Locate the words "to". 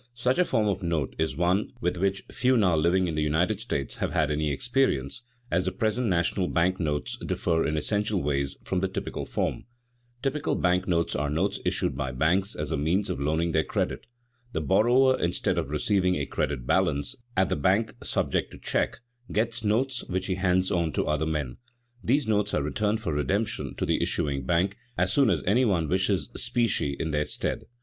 18.53-18.57, 20.93-21.05, 23.75-23.85